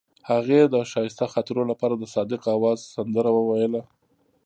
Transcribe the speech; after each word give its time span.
هغې 0.29 0.61
د 0.73 0.75
ښایسته 0.91 1.25
خاطرو 1.33 1.63
لپاره 1.71 1.95
د 1.97 2.03
صادق 2.15 2.41
اواز 2.55 2.79
سندره 2.93 3.31
ویله. 3.33 3.81